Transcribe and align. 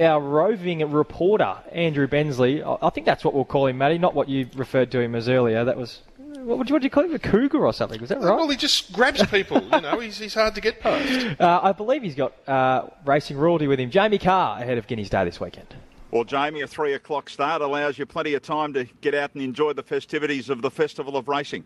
our 0.00 0.20
roving 0.20 0.90
reporter, 0.90 1.56
Andrew 1.72 2.06
Bensley. 2.06 2.62
I 2.62 2.90
think 2.90 3.06
that's 3.06 3.24
what 3.24 3.34
we'll 3.34 3.44
call 3.44 3.66
him, 3.66 3.78
Matty, 3.78 3.98
not 3.98 4.14
what 4.14 4.28
you 4.28 4.48
referred 4.54 4.90
to 4.92 5.00
him 5.00 5.14
as 5.14 5.28
earlier. 5.28 5.64
That 5.64 5.76
was. 5.76 6.00
What 6.18 6.58
would 6.58 6.68
you, 6.68 6.74
what 6.74 6.82
do 6.82 6.86
you 6.86 6.90
call 6.90 7.04
him? 7.04 7.14
A 7.14 7.20
cougar 7.20 7.64
or 7.64 7.72
something? 7.72 8.00
Was 8.00 8.08
that 8.08 8.20
right? 8.20 8.34
Well, 8.34 8.48
he 8.48 8.56
just 8.56 8.92
grabs 8.92 9.24
people. 9.26 9.62
you 9.62 9.80
know, 9.80 10.00
he's, 10.00 10.18
he's 10.18 10.34
hard 10.34 10.56
to 10.56 10.60
get 10.60 10.80
past. 10.80 11.40
Uh, 11.40 11.60
I 11.62 11.70
believe 11.70 12.02
he's 12.02 12.16
got 12.16 12.32
uh, 12.48 12.88
racing 13.04 13.36
royalty 13.36 13.68
with 13.68 13.78
him. 13.78 13.90
Jamie 13.90 14.18
Kah 14.18 14.58
ahead 14.60 14.76
of 14.76 14.88
Guineas 14.88 15.08
Day 15.08 15.24
this 15.24 15.40
weekend. 15.40 15.68
Well, 16.12 16.24
Jamie, 16.24 16.60
a 16.60 16.66
three 16.66 16.92
o'clock 16.92 17.30
start 17.30 17.62
allows 17.62 17.98
you 17.98 18.04
plenty 18.04 18.34
of 18.34 18.42
time 18.42 18.74
to 18.74 18.84
get 19.00 19.14
out 19.14 19.30
and 19.32 19.42
enjoy 19.42 19.72
the 19.72 19.82
festivities 19.82 20.50
of 20.50 20.60
the 20.60 20.70
Festival 20.70 21.16
of 21.16 21.26
Racing. 21.26 21.64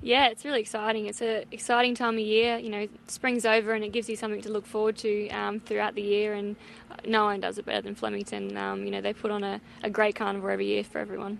Yeah, 0.00 0.28
it's 0.28 0.42
really 0.42 0.62
exciting. 0.62 1.04
It's 1.04 1.20
an 1.20 1.44
exciting 1.52 1.94
time 1.94 2.14
of 2.14 2.20
year. 2.20 2.56
You 2.56 2.70
know, 2.70 2.88
spring's 3.08 3.44
over 3.44 3.74
and 3.74 3.84
it 3.84 3.92
gives 3.92 4.08
you 4.08 4.16
something 4.16 4.40
to 4.40 4.50
look 4.50 4.64
forward 4.64 4.96
to 4.98 5.28
um, 5.28 5.60
throughout 5.60 5.94
the 5.94 6.02
year. 6.02 6.32
And 6.32 6.56
no 7.06 7.24
one 7.24 7.40
does 7.40 7.58
it 7.58 7.66
better 7.66 7.82
than 7.82 7.94
Flemington. 7.94 8.56
Um, 8.56 8.86
you 8.86 8.90
know, 8.90 9.02
they 9.02 9.12
put 9.12 9.30
on 9.30 9.44
a, 9.44 9.60
a, 9.82 9.90
great 9.90 10.14
carnival 10.14 10.48
every 10.48 10.66
year 10.66 10.82
for 10.82 10.98
everyone. 10.98 11.38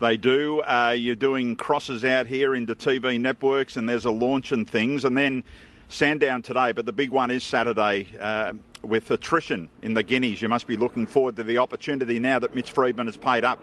They 0.00 0.16
do. 0.16 0.62
Uh, 0.62 0.96
you're 0.98 1.14
doing 1.14 1.54
crosses 1.54 2.04
out 2.04 2.26
here 2.26 2.56
into 2.56 2.74
TV 2.74 3.20
networks, 3.20 3.76
and 3.76 3.88
there's 3.88 4.04
a 4.04 4.10
launch 4.10 4.50
and 4.50 4.68
things, 4.68 5.04
and 5.04 5.16
then 5.16 5.44
Sandown 5.94 6.42
today. 6.42 6.72
But 6.72 6.86
the 6.86 6.92
big 6.92 7.10
one 7.10 7.30
is 7.30 7.44
Saturday. 7.44 8.08
Uh, 8.20 8.54
with 8.82 9.10
attrition 9.10 9.70
in 9.80 9.94
the 9.94 10.02
Guineas, 10.02 10.42
you 10.42 10.48
must 10.48 10.66
be 10.66 10.76
looking 10.76 11.06
forward 11.06 11.36
to 11.36 11.42
the 11.42 11.56
opportunity 11.56 12.18
now 12.18 12.38
that 12.38 12.54
Mitch 12.54 12.70
Freedman 12.70 13.06
has 13.06 13.16
paid 13.16 13.42
up. 13.42 13.58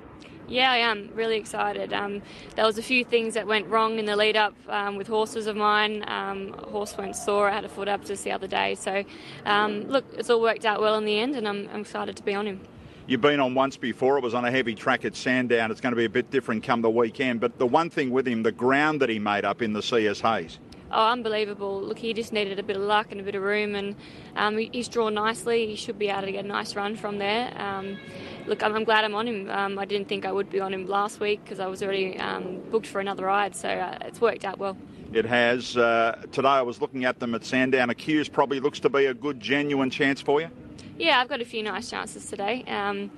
Yeah, 0.48 0.72
I 0.72 0.78
am 0.78 1.10
really 1.14 1.38
excited. 1.38 1.94
Um, 1.94 2.22
there 2.56 2.66
was 2.66 2.78
a 2.78 2.84
few 2.84 3.06
things 3.06 3.36
that 3.36 3.48
went 3.48 3.68
wrong 3.68 4.00
in 4.00 4.06
the 4.06 4.16
lead 4.16 4.36
up 4.36 4.54
um, 4.68 4.98
with 4.98 5.08
horses 5.08 5.48
of 5.48 5.56
mine. 5.56 6.04
Um, 6.08 6.56
a 6.58 6.70
horse 6.70 6.98
went 6.98 7.16
sore. 7.16 7.50
I 7.50 7.54
had 7.54 7.64
a 7.64 7.70
foot 7.70 7.88
up 7.88 8.04
just 8.04 8.24
the 8.24 8.32
other 8.32 8.48
day. 8.48 8.76
So, 8.76 9.06
um, 9.46 9.84
look, 9.84 10.04
it's 10.18 10.30
all 10.30 10.42
worked 10.42 10.66
out 10.66 10.82
well 10.82 10.98
in 10.98 11.06
the 11.06 11.18
end, 11.20 11.36
and 11.36 11.48
I'm, 11.48 11.70
I'm, 11.72 11.82
excited 11.82 12.18
to 12.18 12.24
be 12.24 12.34
on 12.34 12.48
him. 12.48 12.60
You've 13.08 13.22
been 13.22 13.40
on 13.40 13.54
once 13.54 13.78
before. 13.78 14.18
It 14.18 14.24
was 14.24 14.34
on 14.34 14.44
a 14.44 14.52
heavy 14.52 14.76
track 14.76 15.06
at 15.06 15.16
Sandown. 15.16 15.72
It's 15.72 15.80
going 15.80 15.94
to 15.94 15.98
be 15.98 16.06
a 16.06 16.10
bit 16.10 16.32
different 16.32 16.64
come 16.64 16.82
the 16.82 16.90
weekend. 16.90 17.40
But 17.40 17.58
the 17.58 17.68
one 17.68 17.90
thing 17.90 18.10
with 18.10 18.28
him, 18.28 18.44
the 18.44 18.52
ground 18.52 19.02
that 19.02 19.10
he 19.10 19.20
made 19.20 19.46
up 19.46 19.62
in 19.62 19.72
the 19.72 19.82
CS 19.82 20.20
Hayes. 20.22 20.60
Oh, 20.94 21.08
unbelievable. 21.08 21.82
Look, 21.82 21.98
he 21.98 22.14
just 22.14 22.34
needed 22.34 22.60
a 22.60 22.64
bit 22.64 22.76
of 22.76 22.82
luck 22.82 23.08
and 23.12 23.22
a 23.22 23.24
bit 23.24 23.36
of 23.36 23.44
room, 23.44 23.76
and 23.76 23.96
um, 24.36 24.58
he's 24.58 24.90
drawn 24.90 25.14
nicely. 25.14 25.66
He 25.68 25.76
should 25.76 25.98
be 25.98 26.10
able 26.10 26.24
to 26.24 26.32
get 26.32 26.44
a 26.44 26.48
nice 26.48 26.76
run 26.76 26.98
from 26.98 27.18
there. 27.18 27.54
Um, 27.56 27.98
look, 28.46 28.62
I'm, 28.62 28.76
I'm, 28.76 28.84
glad 28.84 29.06
I'm 29.06 29.16
on 29.16 29.28
him. 29.28 29.50
Um, 29.50 29.80
I 29.80 29.86
didn't 29.86 30.10
think 30.10 30.26
I 30.26 30.32
would 30.34 30.50
be 30.50 30.60
on 30.60 30.74
him 30.74 30.88
last 30.88 31.22
week 31.22 31.42
because 31.44 31.62
I 31.62 31.68
was 31.68 31.82
already 31.82 32.20
um, 32.20 32.62
booked 32.72 32.88
for 32.88 33.00
another 33.00 33.26
ride, 33.26 33.56
so 33.56 33.70
uh, 33.70 34.00
it's 34.02 34.20
worked 34.20 34.44
out 34.44 34.60
well. 34.60 34.76
It 35.14 35.26
has. 35.26 35.78
Uh, 35.78 36.22
today 36.32 36.50
I 36.50 36.62
was 36.62 36.82
looking 36.82 37.06
at 37.06 37.20
them 37.20 37.36
at 37.36 37.46
Sandown. 37.46 37.90
Accused 37.90 38.34
probably 38.34 38.60
looks 38.60 38.82
to 38.82 38.90
be 38.90 39.06
a 39.06 39.14
good, 39.14 39.40
genuine 39.40 39.90
chance 39.90 40.20
for 40.20 40.42
you. 40.42 40.50
Yeah, 40.98 41.20
I've 41.20 41.30
got 41.30 41.42
a 41.42 41.46
few 41.46 41.64
nice 41.64 41.90
chances 41.90 42.26
today. 42.26 42.64
Um, 42.68 43.12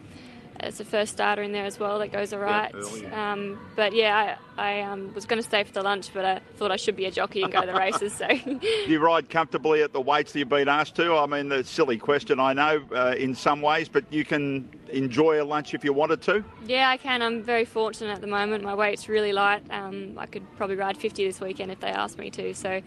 it's 0.67 0.77
the 0.77 0.85
first 0.85 1.13
starter 1.13 1.41
in 1.41 1.51
there 1.51 1.65
as 1.65 1.79
well 1.79 1.99
that 1.99 2.11
goes 2.11 2.33
all 2.33 2.39
right. 2.39 2.73
Yeah, 3.01 3.33
um, 3.33 3.59
but 3.75 3.93
yeah, 3.93 4.37
I, 4.57 4.79
I 4.79 4.81
um, 4.81 5.13
was 5.13 5.25
going 5.25 5.41
to 5.41 5.47
stay 5.47 5.63
for 5.63 5.73
the 5.73 5.81
lunch, 5.81 6.13
but 6.13 6.25
I 6.25 6.39
thought 6.57 6.71
I 6.71 6.75
should 6.75 6.95
be 6.95 7.05
a 7.05 7.11
jockey 7.11 7.43
and 7.43 7.51
go 7.51 7.61
to 7.61 7.67
the 7.67 7.73
races. 7.73 8.13
So 8.13 8.27
you 8.87 8.99
ride 8.99 9.29
comfortably 9.29 9.81
at 9.81 9.93
the 9.93 10.01
weights 10.01 10.33
that 10.33 10.39
you've 10.39 10.49
been 10.49 10.69
asked 10.69 10.95
to. 10.95 11.15
I 11.15 11.25
mean, 11.25 11.49
the 11.49 11.63
silly 11.63 11.97
question, 11.97 12.39
I 12.39 12.53
know, 12.53 12.83
uh, 12.95 13.15
in 13.17 13.35
some 13.35 13.61
ways, 13.61 13.89
but 13.89 14.05
you 14.11 14.25
can 14.25 14.69
enjoy 14.93 15.41
a 15.41 15.45
lunch 15.45 15.73
if 15.73 15.83
you 15.83 15.91
wanted 15.91 16.21
to. 16.21 16.43
Yeah, 16.67 16.89
I 16.89 16.97
can. 16.97 17.21
I'm 17.21 17.41
very 17.41 17.65
fortunate 17.65 18.13
at 18.13 18.21
the 18.21 18.27
moment. 18.27 18.63
My 18.63 18.75
weight's 18.75 19.09
really 19.09 19.33
light. 19.33 19.63
Um, 19.69 20.13
I 20.17 20.25
could 20.25 20.43
probably 20.55 20.75
ride 20.75 20.97
50 20.97 21.25
this 21.25 21.41
weekend 21.41 21.71
if 21.71 21.79
they 21.79 21.89
asked 21.89 22.17
me 22.17 22.29
to. 22.31 22.53
So 22.53 22.81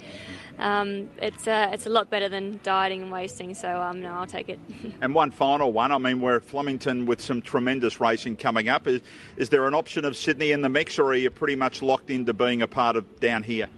um, 0.58 1.10
it's 1.18 1.46
uh, 1.46 1.70
it's 1.72 1.86
a 1.86 1.90
lot 1.90 2.08
better 2.08 2.28
than 2.28 2.60
dieting 2.62 3.02
and 3.02 3.12
wasting. 3.12 3.54
So 3.54 3.80
um, 3.80 4.00
no, 4.00 4.12
I'll 4.12 4.26
take 4.26 4.48
it. 4.48 4.58
and 5.00 5.14
one 5.14 5.30
final 5.30 5.72
one. 5.72 5.92
I 5.92 5.98
mean, 5.98 6.20
we're 6.20 6.36
at 6.36 6.44
Flemington 6.44 7.06
with 7.06 7.20
some 7.20 7.42
tremendous 7.42 7.65
racing 8.00 8.36
coming 8.36 8.68
up. 8.68 8.86
Is 8.86 9.00
is 9.36 9.48
there 9.48 9.66
an 9.66 9.74
option 9.74 10.04
of 10.04 10.16
Sydney 10.16 10.52
in 10.52 10.62
the 10.62 10.68
mix, 10.68 10.98
or 10.98 11.06
are 11.06 11.14
you 11.14 11.30
pretty 11.30 11.56
much 11.56 11.82
locked 11.82 12.10
into 12.10 12.32
being 12.32 12.62
a 12.62 12.68
part 12.68 12.96
of 12.96 13.20
down 13.20 13.42
here? 13.42 13.68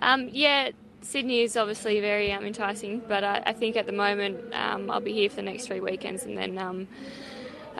Um, 0.00 0.28
yeah. 0.32 0.70
Sydney 1.02 1.40
is 1.40 1.56
obviously 1.56 1.98
very 2.00 2.30
um, 2.30 2.44
enticing, 2.44 3.00
but 3.08 3.24
I, 3.24 3.42
I, 3.46 3.52
think 3.54 3.74
at 3.76 3.86
the 3.86 3.92
moment 3.92 4.52
um, 4.52 4.90
I'll 4.90 5.00
be 5.00 5.14
here 5.14 5.30
for 5.30 5.36
the 5.36 5.42
next 5.42 5.66
three 5.66 5.80
weekends, 5.80 6.24
and 6.24 6.36
then 6.36 6.58
um, 6.58 6.88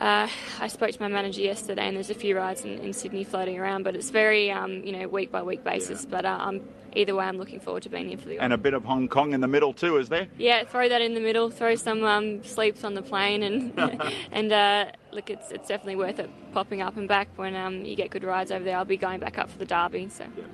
uh, 0.00 0.28
I 0.58 0.68
spoke 0.68 0.92
to 0.92 1.00
my 1.00 1.08
manager 1.08 1.42
yesterday, 1.42 1.86
and 1.86 1.94
there's 1.94 2.08
a 2.08 2.14
few 2.14 2.34
rides 2.34 2.64
in, 2.64 2.78
in 2.78 2.94
Sydney 2.94 3.22
floating 3.22 3.58
around, 3.58 3.82
but 3.82 3.94
it's 3.94 4.08
very, 4.08 4.50
um, 4.50 4.82
you 4.82 4.92
know, 4.92 5.06
week 5.06 5.30
by 5.30 5.42
week 5.42 5.62
basis. 5.62 6.04
Yeah. 6.04 6.10
But 6.10 6.24
uh, 6.24 6.38
I'm 6.40 6.66
either 6.94 7.14
way, 7.14 7.26
I'm 7.26 7.36
looking 7.36 7.60
forward 7.60 7.82
to 7.82 7.90
being 7.90 8.08
here 8.08 8.16
for 8.16 8.28
the. 8.28 8.38
And 8.38 8.54
a 8.54 8.58
bit 8.58 8.72
of 8.72 8.82
Hong 8.84 9.08
Kong 9.08 9.34
in 9.34 9.42
the 9.42 9.48
middle 9.48 9.74
too, 9.74 9.98
is 9.98 10.08
there? 10.08 10.26
Yeah, 10.38 10.64
throw 10.64 10.88
that 10.88 11.02
in 11.02 11.12
the 11.12 11.20
middle. 11.20 11.50
Throw 11.50 11.74
some 11.74 12.02
um, 12.04 12.42
sleeps 12.42 12.82
on 12.82 12.94
the 12.94 13.02
plane, 13.02 13.42
and 13.42 13.78
and 14.32 14.50
uh, 14.50 14.86
look, 15.12 15.28
it's 15.28 15.50
it's 15.52 15.68
definitely 15.68 15.96
worth 15.96 16.18
it 16.18 16.30
popping 16.52 16.80
up 16.80 16.96
and 16.96 17.06
back 17.06 17.28
when 17.36 17.54
um, 17.54 17.84
you 17.84 17.94
get 17.94 18.08
good 18.08 18.24
rides 18.24 18.50
over 18.50 18.64
there. 18.64 18.78
I'll 18.78 18.86
be 18.86 18.96
going 18.96 19.20
back 19.20 19.38
up 19.38 19.50
for 19.50 19.58
the 19.58 19.66
Derby, 19.66 20.08
so. 20.08 20.24
Yeah 20.36 20.44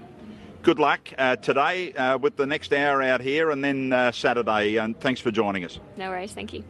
good 0.63 0.81
luck 0.81 1.13
uh, 1.17 1.37
today 1.37 1.93
uh, 1.93 2.19
with 2.19 2.35
the 2.35 2.45
next 2.45 2.73
hour 2.73 3.01
out 3.01 3.21
here 3.21 3.53
and 3.53 3.63
then 3.63 3.93
uh, 3.93 4.11
Saturday. 4.11 4.79
And 4.79 4.99
thanks 4.99 5.21
for 5.21 5.31
joining 5.31 5.65
us. 5.65 5.79
No 5.97 6.11
worries. 6.11 6.33
Thank 6.33 6.53
you. 6.53 6.65